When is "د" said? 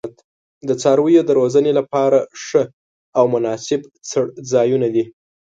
0.67-0.69, 1.27-1.29